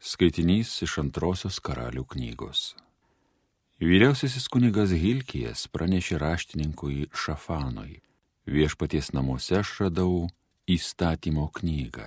[0.00, 2.70] Skaitinys iš antrosios karalių knygos.
[3.84, 7.98] Vyriausiasis kunigas Hilkijas pranešė raštininkui Šafanui.
[8.48, 10.30] Viešpaties namuose aš radau
[10.64, 12.06] įstatymo knygą.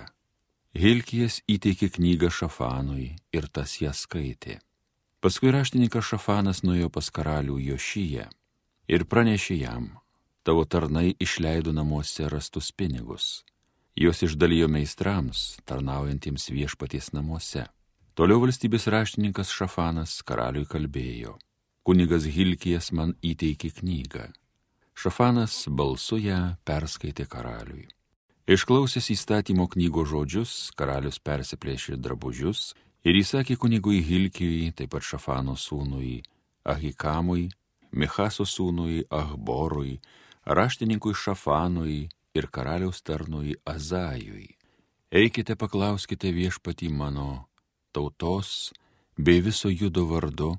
[0.74, 4.58] Hilkijas įteikė knygą Šafanui ir tas ją skaitė.
[5.22, 8.26] Paskui raštininkas Šafanas nuėjo pas karalių Jošyje
[8.90, 9.86] ir pranešė jam,
[10.42, 13.44] tavo tarnai išleido namuose rastus pinigus.
[13.94, 17.68] Jos išdalijo meistrams, tarnaujantiems viešpaties namuose.
[18.14, 21.32] Toliau valstybės raštininkas Šafanas karaliui kalbėjo.
[21.82, 24.28] Kunigas Hilkijas man įteikė knygą.
[24.94, 27.88] Šafanas balsu ją perskaitė karaliui.
[28.46, 36.20] Išklausęs įstatymo knygos žodžius, karalius persiplėšė drabužius ir įsakė kunigui Hilkijui, taip pat Šafano sūnui
[36.62, 37.48] Ahikamui,
[37.90, 39.96] Michaso sūnui Ahborui,
[40.46, 41.98] raštininkui Šafanui
[42.38, 44.52] ir karaliaus tarnui Azajui.
[45.10, 47.48] Eikite paklauskite viešpatį mano
[47.94, 48.72] tautos
[49.16, 50.54] bei viso judo vardu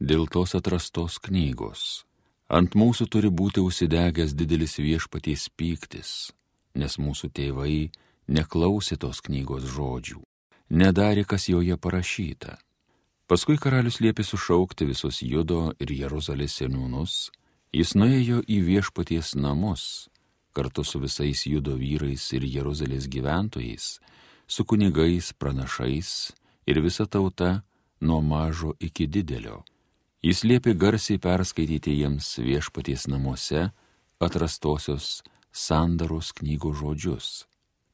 [0.00, 2.04] dėl tos atrastos knygos.
[2.46, 6.10] Ant mūsų turi būti užsidegęs didelis viešpaties pyktis,
[6.78, 7.90] nes mūsų tėvai
[8.28, 10.20] neklausė tos knygos žodžių,
[10.70, 12.58] nedarė, kas joje parašyta.
[13.26, 17.32] Paskui karalius liepė sušaukti visus judo ir Jeruzalės seniūnus,
[17.74, 20.06] jis nuėjo į viešpaties namus
[20.56, 23.98] kartu su visais judo vyrais ir Jeruzalės gyventojais,
[24.48, 26.32] su kunigais, pranašais
[26.66, 27.62] ir visa tauta
[28.00, 29.62] nuo mažo iki didelio.
[30.22, 33.68] Jis liepė garsiai perskaityti jiems viešpaties namuose
[34.20, 35.22] atrastosios
[35.52, 37.28] sandaros knygos žodžius.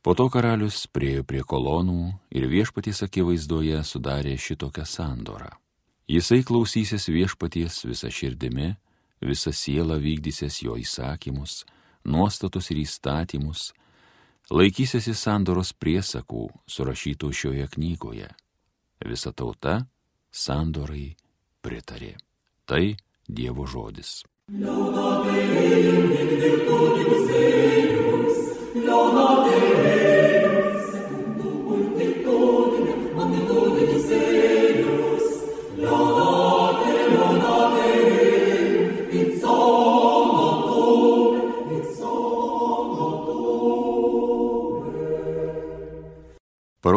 [0.03, 5.51] Po to karalius priejo prie kolonų ir viešpaties akivaizdoje sudarė šitokią sandorą.
[6.09, 8.73] Jisai klausysis viešpaties visą širdimi,
[9.23, 11.63] visą sielą vykdysės jo įsakymus,
[12.05, 13.71] nuostatus ir įstatymus,
[14.51, 18.33] laikysiasi sandoros priesakų surašytų šioje knygoje
[19.09, 19.87] visa tauta
[20.31, 21.15] sandorai
[21.63, 22.17] pritarė.
[22.67, 22.97] Tai
[23.29, 24.23] Dievo žodis.
[24.53, 25.43] Laudate,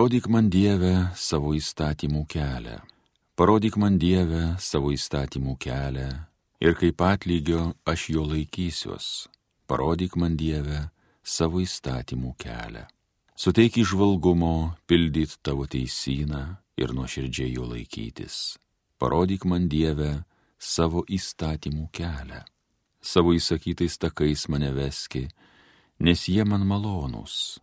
[0.06, 2.76] Parodyk man Dievę savo įstatymų kelią.
[3.34, 6.10] Parodyk man Dievę savo įstatymų kelią
[6.62, 9.08] ir kaip atlygio aš jo laikysiuos.
[9.66, 10.84] Parodyk man Dievę
[11.24, 12.84] savo įstatymų kelią.
[13.34, 16.44] Suteik išvalgumo pildyt tavo teisyną
[16.78, 18.60] ir nuoširdžiai jo laikytis.
[19.02, 20.20] Parodyk man Dievę
[20.60, 22.44] savo įstatymų kelią.
[23.02, 25.26] Savo įsakytais takais mane veski,
[25.98, 27.58] nes jie man malonūs.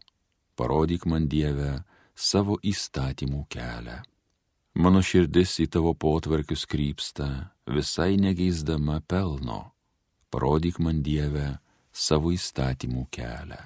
[0.58, 4.00] Parodyk man Dievę savo įstatymų kelią.
[4.74, 9.72] Mano širdis į tavo potvarkius krypsta, visai negeisdama pelno.
[10.32, 11.58] Parodyk man Dievę
[11.92, 13.60] savo įstatymų kelią.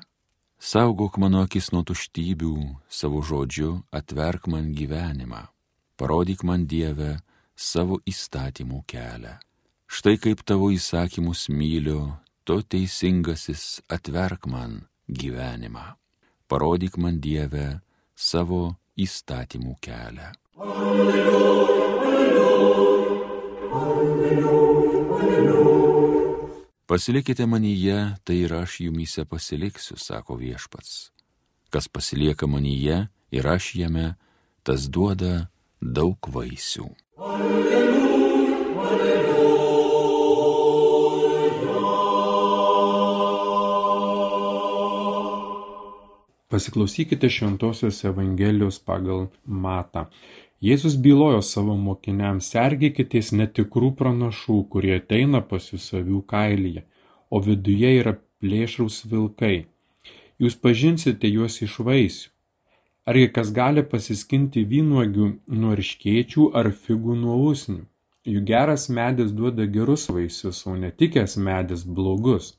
[0.58, 2.54] Saugok mano akis nuo tuštybių,
[2.88, 5.44] savo žodžiu atverk man gyvenimą.
[5.96, 7.20] Parodyk man Dievę
[7.54, 9.36] savo įstatymų kelią.
[9.86, 15.94] Štai kaip tavo įsakymus myliu, tu teisingasis atverk man gyvenimą.
[16.50, 17.80] Parodyk man Dievę
[18.16, 20.32] savo įstatymų kelią.
[20.56, 21.24] Alleluja,
[22.00, 22.46] alleluja,
[23.76, 26.50] alleluja, alleluja.
[26.86, 31.10] Pasilikite manyje, tai ir aš jumise pasiliksiu, sako viešpats.
[31.70, 34.14] Kas pasilieka manyje ir aš jame,
[34.64, 35.50] tas duoda
[35.80, 36.88] daug vaisių.
[37.18, 37.85] Alleluja,
[46.48, 50.04] Pasiklausykite Šventojios Evangelijos pagal Matą.
[50.62, 56.84] Jėzus bylojo savo mokiniams, sergėkitės netikrų pranašų, kurie ateina pas jūs avių kailyje,
[57.34, 59.66] o viduje yra plėšrus vilkai.
[60.38, 62.30] Jūs pažinsite juos iš vaisių.
[63.10, 67.82] Argi kas gali pasiskinti vynuogių nuo irškiečių ar figų nuo usnių?
[68.36, 72.54] Juk geras medis duoda gerus vaisius, o netikęs medis blogus.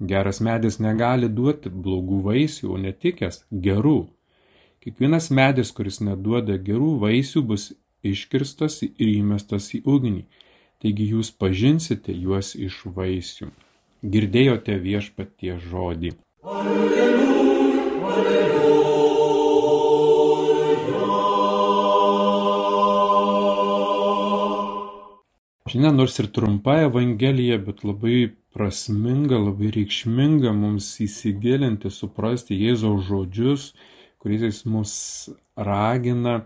[0.00, 3.98] Geras medis negali duoti blogų vaisių, o netikęs gerų.
[4.84, 7.70] Kiekvienas medis, kuris neduoda gerų vaisių, bus
[8.04, 10.26] iškirstas ir įmestas į ugnį.
[10.84, 13.48] Taigi jūs pažinsite juos iš vaisių.
[14.04, 16.12] Girdėjote viešpatie žodį.
[16.44, 17.46] Alleluja, alleluja.
[25.66, 33.66] Šiandien nors ir trumpa Evangelija, bet labai prasminga, labai reikšminga mums įsigilinti, suprasti Jėzaus žodžius,
[34.22, 34.94] kuriais jis mus
[35.68, 36.38] ragina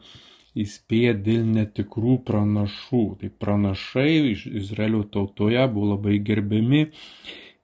[0.58, 3.04] įspėja dėl netikrų pranašų.
[3.20, 6.82] Tai pranašai Izraelio tautoje buvo labai gerbiami,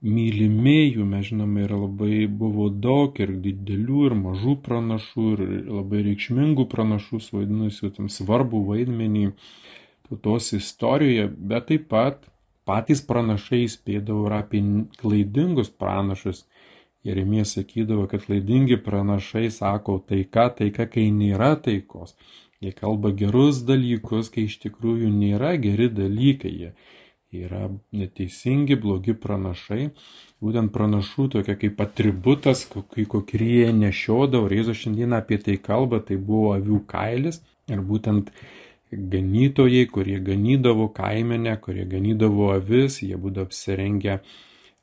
[0.07, 5.45] mylimi, jų mes žinome yra labai buvo daug ir didelių ir mažų pranašų ir
[5.81, 9.27] labai reikšmingų pranašų, vaidinusių tam svarbų vaidmenį
[10.07, 12.31] tautos istorijoje, bet taip pat
[12.69, 14.63] patys pranašai įspėdavo ir apie
[15.01, 16.45] klaidingus pranašus
[17.07, 22.17] Jeremijas sakydavo, kad klaidingi pranašai sako taika, taika, kai nėra taikos.
[22.61, 26.53] Jie kalba gerus dalykus, kai iš tikrųjų nėra geri dalykai.
[26.65, 26.73] Jie
[27.47, 29.91] yra neteisingi, blogi pranašai.
[30.43, 32.65] Būtent pranašų tokia kaip atributas,
[32.95, 34.51] kai kokie nešiodavo.
[34.51, 37.43] Reizo šiandieną apie tai kalba, tai buvo avių kailis.
[37.71, 38.35] Ir būtent
[38.93, 44.21] ganytojai, kurie ganydavo kaimenę, kurie ganydavo avis, jie būdavo apsirengę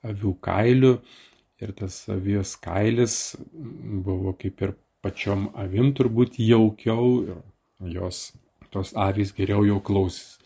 [0.04, 0.98] avių kailiu.
[1.64, 4.74] Ir tas avies kailis buvo kaip ir
[5.04, 8.34] pačiom avim turbūt jaukiau ir jos
[8.74, 10.40] tos avys geriau jau klaus,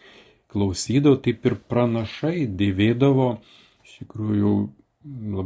[0.51, 3.29] klausydavo, taip ir pranašai dėvėdavo.
[3.87, 4.53] Iš tikrųjų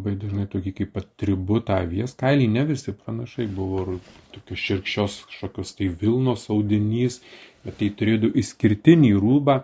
[0.01, 3.99] labai dažnai tokį kaip atributą avies kailį, ne visi pranašai buvo
[4.33, 7.21] tokios širkščios kažkokios tai Vilnos audinys,
[7.61, 9.61] bet tai turėjo išskirtinį rūbą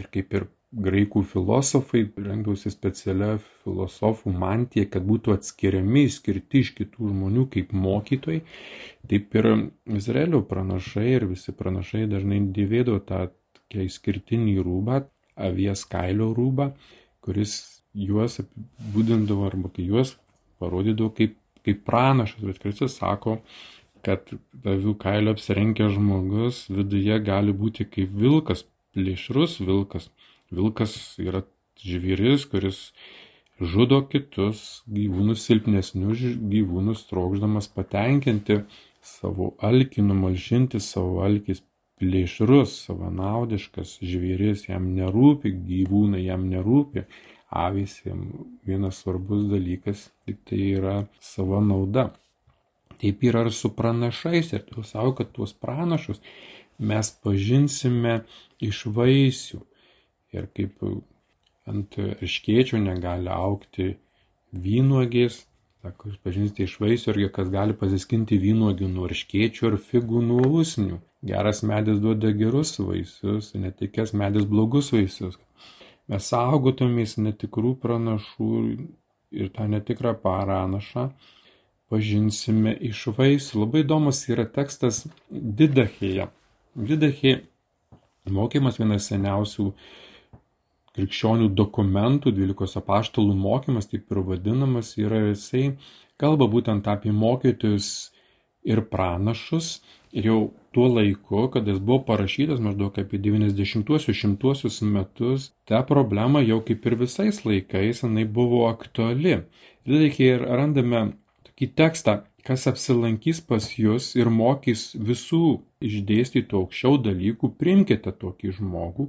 [0.00, 7.12] ir kaip ir graikų filosofai rengdavosi specialia filosofų mantija, kad būtų atskiriami, išskirti iš kitų
[7.12, 8.40] žmonių kaip mokytojai.
[9.10, 9.50] Taip ir
[10.00, 13.28] Izraelio pranašai ir visi pranašai dažnai dėvėdavo tą
[13.84, 15.04] išskirtinį rūbą,
[15.34, 16.72] avies kailio rūbą,
[17.22, 20.16] kuris juos apibūdindavo arba kai juos
[20.62, 22.42] parodydavo kaip, kaip pranašas.
[22.44, 23.38] Bet Kristus sako,
[24.04, 24.28] kad
[24.66, 30.10] avių kailio apsirengęs žmogus viduje gali būti kaip vilkas, plėšrus vilkas
[30.54, 31.42] Vilkas yra
[31.82, 32.80] žvėris, kuris
[33.58, 38.60] žudo kitus gyvūnus silpnesnius gyvūnus, trokšdamas patenkinti
[39.04, 41.62] savo alkį, numalšinti savo alkis
[42.00, 47.06] plėšrus, savanaudiškas žvėris, jam nerūpi gyvūnai, jam nerūpi
[47.50, 48.00] avys,
[48.66, 52.10] vienas svarbus dalykas, tik tai yra savo nauda.
[53.00, 56.22] Taip yra ir su pranašais ir tu savo, kad tuos pranašus
[56.78, 58.20] mes pažinsime
[58.62, 59.60] iš vaisių
[60.34, 60.82] ir kaip
[61.70, 63.94] ant erškėčio negali aukti
[64.52, 65.44] vynuogės,
[65.82, 70.44] sako, jūs pažinsite iš vaisių, irgi kas gali pasiskinti vynuogių nuo erškėčių ar figų nuo
[70.60, 71.00] usnių.
[71.24, 75.38] Geras medis duoda gerus vaisius, netikės medis blogus vaisius.
[76.12, 78.50] Mes saugotomės netikrų pranašų
[79.34, 81.08] ir tą netikrą paranašą
[81.92, 83.64] pažinsime iš vaisių.
[83.64, 86.28] Labai įdomus yra tekstas Didachėje.
[86.74, 87.34] Didachė
[88.34, 89.70] mokymas vienas seniausių
[90.94, 95.74] krikščionių dokumentų, dvylikos apaštalų mokymas, taip ir vadinamas, yra jisai
[96.20, 97.88] kalba būtent apie mokytojus
[98.64, 99.80] ir pranašus.
[100.14, 100.38] Ir jau
[100.74, 106.98] tuo laiku, kada jis buvo parašytas maždaug apie 90-100 metus, ta problema jau kaip ir
[107.04, 109.36] visais laikais, jinai buvo aktuali.
[109.86, 111.04] Ir reikia ir randame
[111.46, 119.08] tokį tekstą, kas apsilankys pas jūs ir mokys visų išdėstytų aukščiau dalykų, primkite tokį žmogų,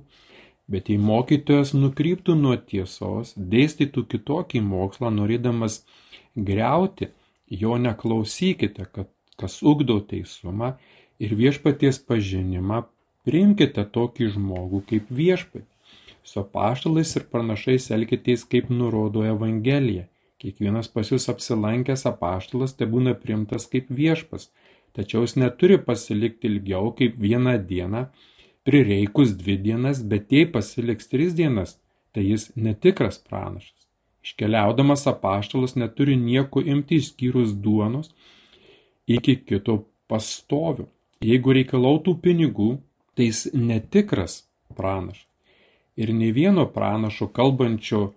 [0.65, 5.83] Bet jei mokytojas nukryptų nuo tiesos, dėstytų kitokį mokslą, norėdamas
[6.47, 7.12] greuti,
[7.62, 10.73] jo neklausykite, kad kas ugdo teisumą
[11.19, 12.83] ir viešpaties pažinimą,
[13.27, 15.65] priimkite tokį žmogų kaip viešpatį.
[16.25, 20.07] Su paštalais ir pranašais elkitės, kaip nurodo Evangelija.
[20.41, 24.50] Kiekvienas pas jūs apsilankęs apaštalas te būna priimtas kaip viešpas,
[24.98, 28.07] tačiau jis neturi pasilikti ilgiau kaip vieną dieną,
[28.65, 31.77] prireikus dvi dienas, bet jei pasiliks tris dienas,
[32.12, 33.86] tai jis netikras pranašas.
[34.25, 38.10] Iškeliaudamas apaštalas neturi nieko imti išskyrus duonos
[39.05, 40.88] iki kito pastovių.
[41.24, 42.75] Jeigu reikalautų pinigų,
[43.15, 44.43] tai jis netikras
[44.75, 45.27] pranašas.
[45.95, 48.10] Ir ne vieno pranašo kalbančio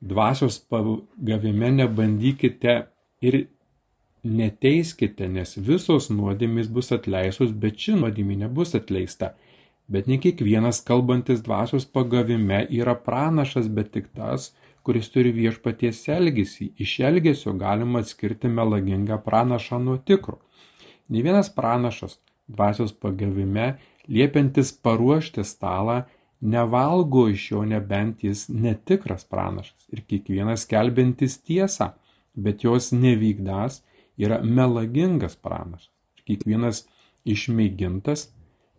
[0.00, 2.74] dvasios pagavime nebandykite
[3.22, 3.36] ir
[4.26, 9.36] neteiskite, nes visos nuodėmės bus atleistos, bet ši nuodėmė nebus atleista
[9.90, 14.52] Bet ne kiekvienas kalbantis dvasios pagavime yra pranašas, bet tik tas,
[14.86, 16.68] kuris turi viešpaties elgesį.
[16.84, 20.38] Iš elgesio galima atskirti melagingą pranašą nuo tikro.
[21.08, 23.76] Ne vienas pranašas dvasios pagavime,
[24.08, 26.02] liepiantis paruošti stalą,
[26.40, 29.86] nevalgo iš jo nebent jis netikras pranašas.
[29.92, 31.92] Ir kiekvienas kelbintis tiesą,
[32.34, 33.82] bet jos nevykdas,
[34.18, 35.92] yra melagingas pranašas.
[36.18, 36.84] Ir kiekvienas
[37.28, 38.30] išmėgintas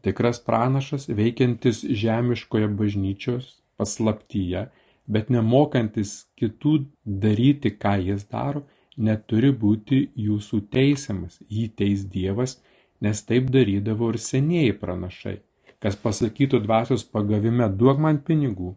[0.01, 4.67] tikras pranašas veikiantis žemiškoje bažnyčios paslaptyje,
[5.07, 6.73] bet nemokantis kitų
[7.05, 8.63] daryti, ką jis daro,
[8.97, 11.39] neturi būti jūsų teisiamas.
[11.49, 12.59] Jį teis Dievas,
[13.01, 15.39] nes taip darydavo ir senieji pranašai,
[15.81, 18.75] kas pasakytų dvasios pagavime duok man pinigų,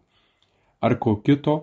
[0.80, 1.56] ar ko kito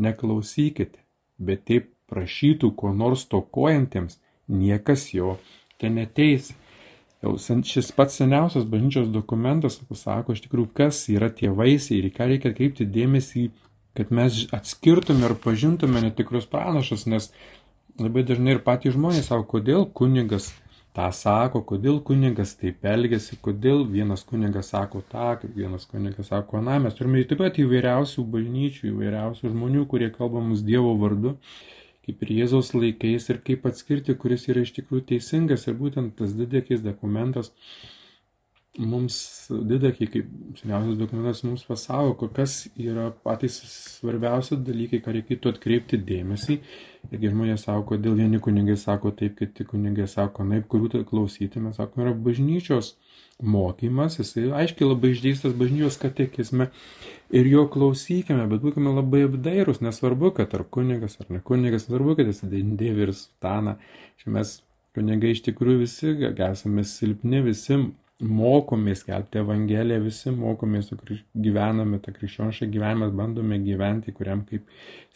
[0.00, 0.98] neklausykite,
[1.38, 4.18] bet taip prašytų ko nors tokojantiems,
[4.48, 5.36] niekas jo
[5.80, 6.52] ten neteis.
[7.24, 12.12] Jau šis pats seniausias bažnyčios dokumentas pasako iš tikrųjų, kas yra tie vaisiai ir į
[12.16, 13.48] ką reikia kreipti dėmesį,
[13.96, 17.30] kad mes atskirtume ir pažintume netikrus pranašus, nes
[17.98, 20.52] labai dažnai ir patys žmonės savo, kodėl kunigas
[20.96, 26.78] tą sako, kodėl kunigas taip elgesi, kodėl vienas kunigas sako tą, vienas kunigas sako na,
[26.82, 31.36] mes turime taip pat įvairiausių bažnyčių, įvairiausių žmonių, kurie kalba mums Dievo vardu,
[32.06, 35.66] kaip ir Jėzaus laikais ir kaip atskirti, kuris yra iš tikrųjų teisingas.
[35.68, 37.52] Ir būtent tas didekis dokumentas
[38.78, 39.16] mums
[39.50, 43.58] didakiai, kaip seniausias dokumentas mums pasako, kas yra patys
[43.96, 46.58] svarbiausi dalykai, ką reikėtų atkreipti dėmesį.
[47.14, 51.62] Ir žmonės sako, kodėl vieni kunigai sako taip, kiti kunigai sako, naip, kurių tai klausyti,
[51.62, 52.96] mes sakome, yra bažnyčios
[53.42, 56.70] mokymas, jisai aiškiai labai išdėstas bažnyčios katekizme
[57.36, 62.16] ir jo klausykime, bet būkime labai apdairūs, nesvarbu, kad ar kunigas ar ne kunigas, nesvarbu,
[62.18, 63.76] kad jis dėvi ir sutaną.
[64.22, 64.58] Čia mes
[64.96, 66.16] kunigai iš tikrųjų visi
[66.48, 67.78] esame silpni, visi
[68.24, 70.88] mokomės skelbti Evangeliją, visi mokomės,
[71.34, 74.64] gyvename tą krikščionišką gyvenimą, bandome gyventi, kuriam kaip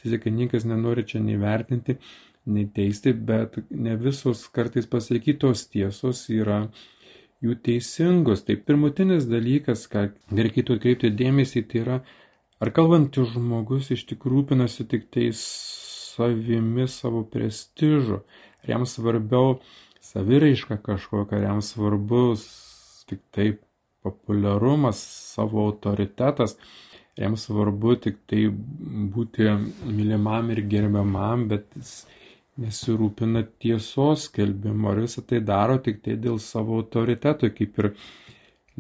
[0.03, 1.97] Sisekanikas nenori čia nevertinti,
[2.49, 6.67] neteisti, bet ne visos kartais pasakytos tiesos yra
[7.45, 8.45] jų teisingos.
[8.45, 12.01] Tai pirmutinis dalykas, ką reikėtų atkreipti dėmesį, tai yra,
[12.61, 18.21] ar kalbantis žmogus iš tikrųjų rūpinasi tik tai savimi, savo prestižu,
[18.61, 19.61] ar jam svarbiau
[20.05, 22.70] saviraiška kažkokia, ar jam svarbus
[23.11, 23.51] tik tai
[24.03, 25.01] populiarumas,
[25.35, 26.57] savo autoritetas,
[27.21, 28.47] jam svarbu tik tai
[29.17, 29.51] būti
[29.85, 31.95] mylimam ir gerbiamam, bet jis
[32.61, 37.91] nesirūpina tiesos skelbimo, ar visą tai daro tik tai dėl savo autoriteto, kaip ir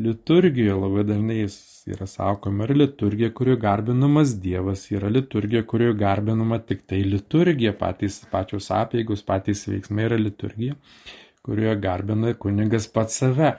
[0.00, 1.56] liturgijoje labai dažnai jis
[1.90, 8.20] yra sakoma, ir liturgija, kurioje garbinamas Dievas, yra liturgija, kurioje garbinama tik tai liturgija, patys
[8.32, 10.76] pačios apėgos, patys veiksmai yra liturgija,
[11.46, 13.54] kurioje garbina kunigas pats save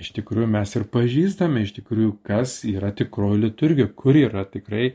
[0.00, 4.90] iš tikrųjų mes ir pažįstame iš tikrųjų, kas yra tikroji liturgija, kur yra tikrai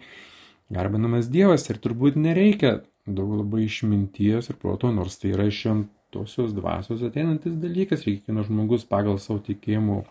[0.74, 1.68] garbinamas Dievas.
[1.70, 7.58] Ir turbūt nereikia daug labai išminties ir proto, nors tai yra iš šventosios dvasios ateinantis
[7.62, 10.04] dalykas, kiekvienas žmogus pagal savo tikėjimų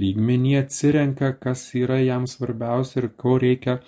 [0.00, 3.80] lygmenį atsirenka, kas yra jam svarbiausia ir ko reikia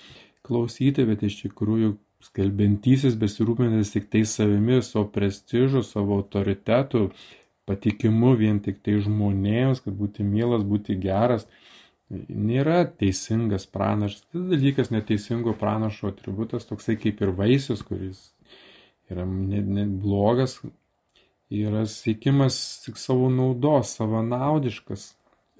[0.44, 7.08] klausyti, bet iš tikrųjų skelbiantysis besirūpinantis tik tai savimi, savo prestižu, savo autoritetu,
[7.68, 11.46] patikimu vien tik tai žmonėms, kad būti mielas, būti geras,
[12.10, 14.26] nėra teisingas pranašas.
[14.32, 18.30] Tas dalykas neteisingo pranašo atributas toksai kaip ir vaisius, kuris
[19.12, 20.58] yra net, net blogas,
[21.52, 25.12] yra siekimas tik savo naudos, savanaudiškas.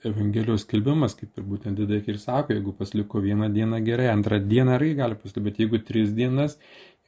[0.03, 4.75] Evangelijos skelbimas, kaip ir būtent didai ir sako, jeigu pasliko vieną dieną gerai, antrą dieną
[4.75, 6.57] irgi gali pasilikti, bet jeigu tris dienas,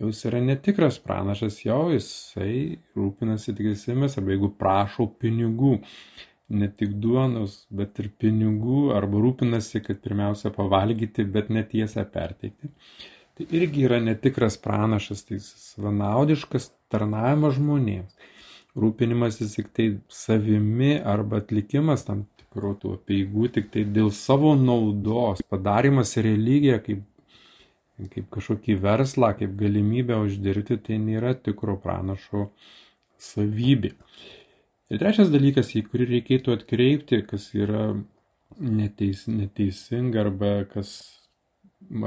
[0.01, 5.79] jau jis yra netikras pranašas, jau jisai rūpinasi tik visimis, arba jeigu prašo pinigų,
[6.55, 12.73] ne tik duonos, bet ir pinigų, arba rūpinasi, kad pirmiausia pavalgyti, bet netiesą perteikti.
[13.35, 18.15] Tai irgi yra netikras pranašas, tai savanaudiškas tarnavimas žmonėms.
[18.79, 25.43] Rūpinimasis tik tai savimi arba atlikimas tam tikrų tų peigų tik tai dėl savo naudos,
[25.51, 27.03] padarimas religiją kaip
[27.99, 32.49] kaip kažkokį verslą, kaip galimybę uždirbti, tai nėra tikro pranašo
[33.23, 33.95] savybė.
[34.93, 37.93] Ir trečias dalykas, į kurį reikėtų atkreipti, kas yra
[38.61, 40.97] neteis, neteisinga arba kas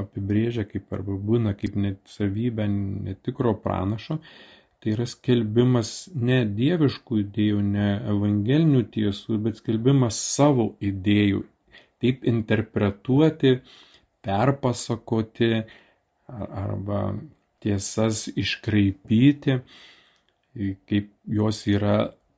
[0.01, 4.19] apibrėžia kaip arba būna kaip net savybę netikro pranašo,
[4.81, 11.43] tai yra skelbimas ne dieviškų idėjų, ne evangelinių tiesų, bet skelbimas savo idėjų.
[11.97, 13.55] Taip interpretuoti,
[14.25, 15.63] perpasakoti
[16.27, 17.01] arba
[17.63, 19.59] tiesas iškraipyti,
[20.89, 21.97] kaip jos yra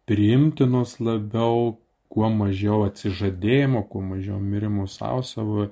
[0.09, 1.77] priimtinos labiau,
[2.09, 5.67] kuo mažiau atsižadėjimo, kuo mažiau mirimo savo, savo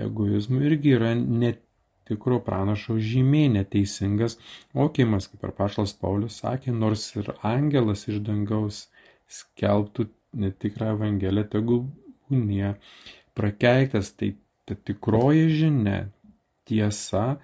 [0.00, 4.38] egoizmų irgi yra netikro pranašo žymė, neteisingas
[4.76, 8.84] mokymas, kaip ir pašlas Paulius sakė, nors ir angelas iš dangaus
[9.30, 10.06] skelbtų
[10.40, 11.80] netikrą evangeliją, tegu
[12.30, 12.76] būnie
[13.34, 14.36] prakeiktas, tai
[14.70, 16.04] ta tikroji žinia,
[16.70, 17.40] tiesa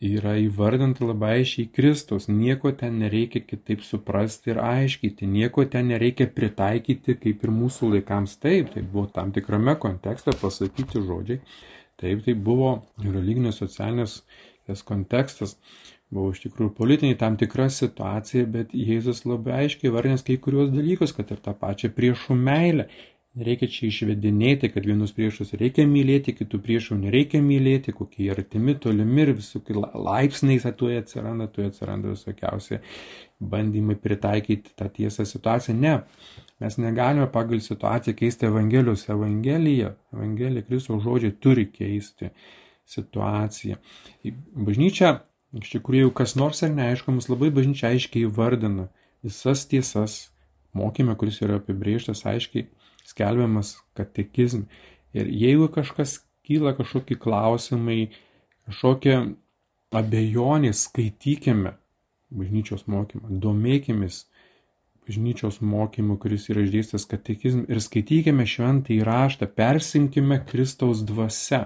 [0.00, 6.28] yra įvardinta labai aiškiai Kristus, nieko ten nereikia kitaip suprasti ir aiškyti, nieko ten nereikia
[6.32, 8.38] pritaikyti kaip ir mūsų laikams.
[8.40, 11.42] Taip, tai buvo tam tikrame kontekste pasakyti žodžiai,
[12.00, 12.72] taip, tai buvo
[13.04, 14.22] religinės socialinės
[14.70, 15.56] tas kontekstas,
[16.10, 21.12] buvo iš tikrųjų politinė tam tikra situacija, bet Jėzus labai aiškiai vardinės kai kurios dalykus,
[21.16, 22.88] kad ir tą pačią priešų meilę.
[23.38, 29.22] Nereikia čia išvedinėti, kad vienus priešus reikia mylėti, kitų priešų nereikia mylėti, kokie artimi, tolimi
[29.22, 32.80] ir visokie laipsniais atuoja atsiranda, tu atsiranda visokiausi
[33.52, 35.76] bandymai pritaikyti tą tiesą situaciją.
[35.78, 35.92] Ne,
[36.58, 39.06] mes negalime pagal situaciją keisti Evangelijos.
[39.14, 42.32] Evangelija, Evangelija, Kristaus žodžiai turi keisti
[42.90, 43.78] situaciją.
[44.58, 45.12] Bažnyčia,
[45.54, 48.90] iš tikrųjų, jeigu kas nors ar neaišku, mus labai bažnyčia aiškiai vardina
[49.22, 50.18] visas tiesas,
[50.74, 52.66] mokymė, kuris yra apibrėžtas aiškiai
[53.10, 54.66] skelbiamas katekizm.
[55.16, 58.10] Ir jeigu kažkas kyla kažkokie klausimai,
[58.68, 59.16] kažkokie
[59.90, 61.74] abejonės, skaitykime
[62.30, 64.24] bažnyčios mokymą, domėkimės
[65.10, 71.64] bažnyčios mokymu, kuris yra išdėstas katekizm ir skaitykime šventą įraštą, persinkime Kristaus dvasia,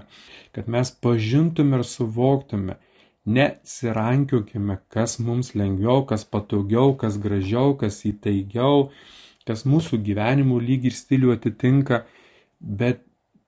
[0.56, 2.78] kad mes pažintume ir suvoktume,
[3.24, 8.90] nesirankiokime, kas mums lengviau, kas patogiau, kas gražiau, kas įtaigiau,
[9.48, 12.04] kas mūsų gyvenimų lyg ir stilių atitinka,
[12.60, 13.02] bet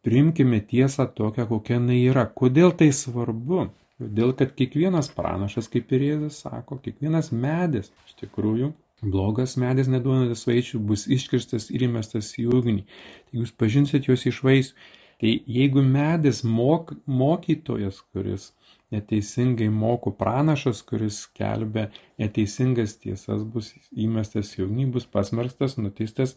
[0.07, 2.27] priimkime tiesą tokią, kokia jinai yra.
[2.31, 3.69] Kodėl tai svarbu?
[3.97, 10.45] Todėl, kad kiekvienas pranašas, kaip ir Jėzus sako, kiekvienas medis, iš tikrųjų, blogas medis neduodantis
[10.49, 12.85] vaisių bus iškirstas ir įmestas į ugnį.
[13.31, 14.77] Tai jūs pažinsit juos iš vaisių.
[15.17, 18.51] Tai jeigu medis mok, mokytojas, kuris
[18.95, 21.89] neteisingai moko pranašas, kuris skelbia
[22.21, 26.37] neteisingas tiesas, bus įmestas į ugnį, bus pasmerstas, nuteistas.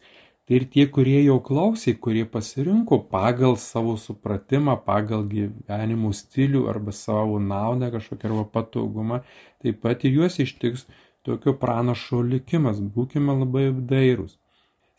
[0.50, 6.94] Tai ir tie, kurie jau klausė, kurie pasirinko pagal savo supratimą, pagal gyvenimo stilių arba
[6.96, 9.22] savo naudą kažkokią arba patogumą,
[9.62, 10.88] taip pat ir juos ištiks
[11.28, 12.82] tokio pranašo likimas.
[12.82, 14.40] Būkime labai apdairūs.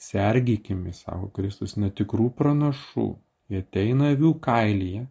[0.00, 3.08] Sergykime, sako Kristus, netikrų pranašų.
[3.50, 5.08] Jie ateina avių kailyje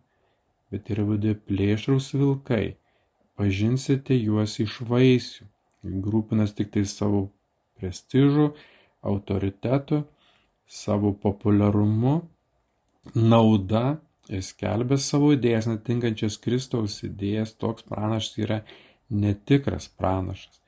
[0.73, 2.77] bet ir vadė plėšraus vilkai.
[3.39, 5.47] Pažinsite juos iš vaisių.
[6.03, 7.29] Grūpinas tik tai savo
[7.79, 8.49] prestižu,
[9.01, 10.03] autoritetu,
[10.67, 12.19] savo populiarumu,
[13.15, 13.99] nauda,
[14.29, 18.59] jis kelbė savo idėjas, netinkančias Kristaus idėjas, toks pranašas yra
[19.09, 20.59] netikras pranašas.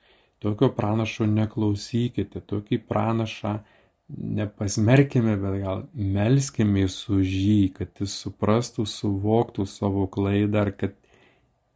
[0.42, 3.60] Tokio pranašo neklausykite, tokį pranašą
[4.08, 10.98] nepasmerkime, bet gal melskimės už jį, kad jis suprastų, suvoktų savo klaidą ir kad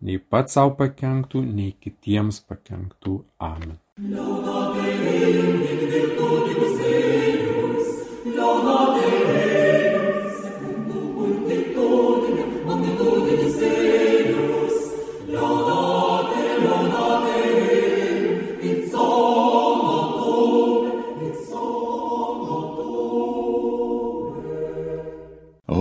[0.04, 3.20] nei pats savo pakenktų, nei kitiems pakenktų.
[3.40, 3.78] Amen.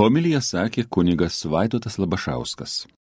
[0.05, 2.85] Homilija sakė kunigas Vaidotas Labašauskas.